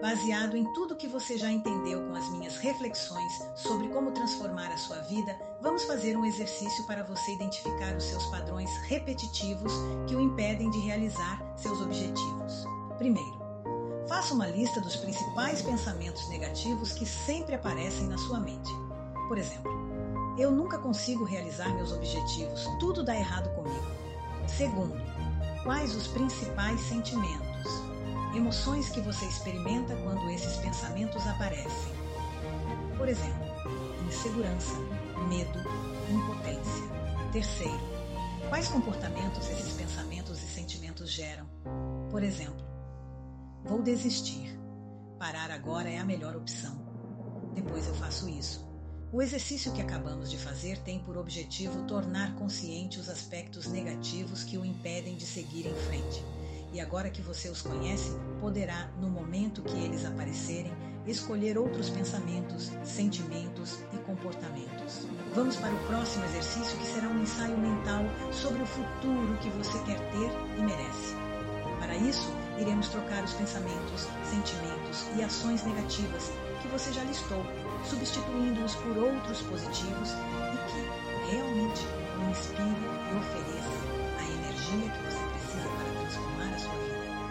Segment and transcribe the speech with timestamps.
[0.00, 4.76] Baseado em tudo que você já entendeu com as minhas reflexões sobre como transformar a
[4.76, 9.72] sua vida, vamos fazer um exercício para você identificar os seus padrões repetitivos
[10.06, 12.66] que o impedem de realizar seus objetivos.
[12.98, 13.40] Primeiro,
[14.06, 18.70] faça uma lista dos principais pensamentos negativos que sempre aparecem na sua mente.
[19.28, 19.72] Por exemplo,
[20.38, 23.86] eu nunca consigo realizar meus objetivos, tudo dá errado comigo.
[24.46, 24.94] Segundo,
[25.64, 27.55] quais os principais sentimentos?
[28.36, 31.90] Emoções que você experimenta quando esses pensamentos aparecem.
[32.98, 33.46] Por exemplo,
[34.06, 34.74] insegurança,
[35.26, 35.58] medo,
[36.10, 37.32] impotência.
[37.32, 37.80] Terceiro,
[38.50, 41.46] quais comportamentos esses pensamentos e sentimentos geram?
[42.10, 42.62] Por exemplo,
[43.64, 44.60] vou desistir.
[45.18, 46.78] Parar agora é a melhor opção.
[47.54, 48.68] Depois eu faço isso.
[49.14, 54.58] O exercício que acabamos de fazer tem por objetivo tornar consciente os aspectos negativos que
[54.58, 56.22] o impedem de seguir em frente
[56.72, 60.72] e agora que você os conhece, poderá, no momento que eles aparecerem,
[61.06, 65.06] escolher outros pensamentos, sentimentos e comportamentos.
[65.34, 69.78] Vamos para o próximo exercício que será um ensaio mental sobre o futuro que você
[69.84, 71.14] quer ter e merece.
[71.78, 77.44] Para isso, iremos trocar os pensamentos, sentimentos e ações negativas que você já listou,
[77.84, 80.10] substituindo-os por outros positivos
[80.54, 80.65] e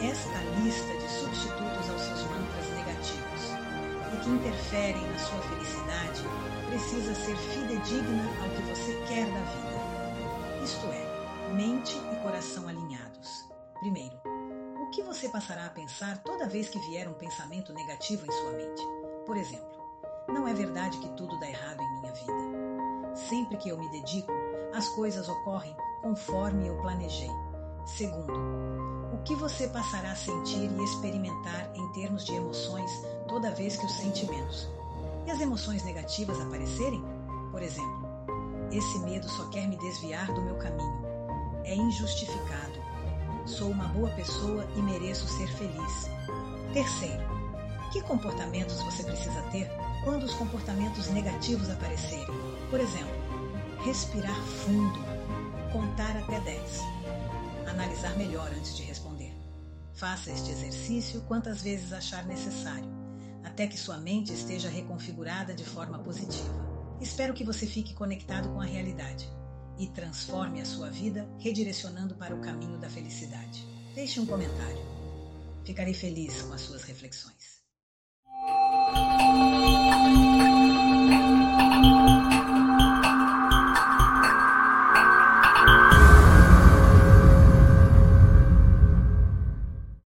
[0.00, 3.66] Esta lista de substitutos aos seus mantras negativos
[4.12, 6.22] e que interferem na sua felicidade
[6.68, 10.62] precisa ser fidedigna ao que você quer da vida.
[10.62, 13.46] Isto é, mente e coração alinhados.
[13.80, 14.20] Primeiro,
[14.82, 18.52] o que você passará a pensar toda vez que vier um pensamento negativo em sua
[18.52, 18.82] mente?
[19.24, 19.76] Por exemplo,
[20.28, 23.14] não é verdade que tudo dá errado em minha vida.
[23.14, 24.30] Sempre que eu me dedico,
[24.74, 27.45] as coisas ocorrem conforme eu planejei.
[27.96, 28.30] Segundo,
[29.10, 32.90] o que você passará a sentir e experimentar em termos de emoções
[33.26, 34.68] toda vez que os sentimentos
[35.26, 37.02] e as emoções negativas aparecerem?
[37.50, 38.06] Por exemplo,
[38.70, 41.06] esse medo só quer me desviar do meu caminho.
[41.64, 42.78] É injustificado.
[43.46, 46.10] Sou uma boa pessoa e mereço ser feliz.
[46.74, 47.24] Terceiro,
[47.92, 49.70] que comportamentos você precisa ter
[50.04, 52.26] quando os comportamentos negativos aparecerem?
[52.68, 53.16] Por exemplo,
[53.86, 54.98] respirar fundo,
[55.72, 56.35] contar até 10
[57.96, 59.32] analisar melhor antes de responder.
[59.94, 62.88] Faça este exercício quantas vezes achar necessário,
[63.42, 66.54] até que sua mente esteja reconfigurada de forma positiva.
[67.00, 69.28] Espero que você fique conectado com a realidade
[69.78, 73.66] e transforme a sua vida redirecionando para o caminho da felicidade.
[73.94, 74.84] Deixe um comentário.
[75.64, 77.55] Ficarei feliz com as suas reflexões.